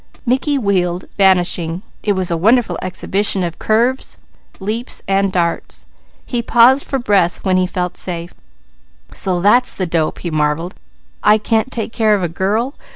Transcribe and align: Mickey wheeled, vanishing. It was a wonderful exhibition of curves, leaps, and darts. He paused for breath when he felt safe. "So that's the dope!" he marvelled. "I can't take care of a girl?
Mickey 0.25 0.57
wheeled, 0.57 1.05
vanishing. 1.15 1.83
It 2.01 2.13
was 2.13 2.31
a 2.31 2.35
wonderful 2.35 2.75
exhibition 2.81 3.43
of 3.43 3.59
curves, 3.59 4.17
leaps, 4.59 5.03
and 5.07 5.31
darts. 5.31 5.85
He 6.25 6.41
paused 6.41 6.85
for 6.85 6.97
breath 6.97 7.45
when 7.45 7.57
he 7.57 7.67
felt 7.67 7.99
safe. 7.99 8.33
"So 9.13 9.39
that's 9.41 9.75
the 9.75 9.85
dope!" 9.85 10.17
he 10.17 10.31
marvelled. 10.31 10.73
"I 11.21 11.37
can't 11.37 11.71
take 11.71 11.93
care 11.93 12.15
of 12.15 12.23
a 12.23 12.29
girl? 12.29 12.73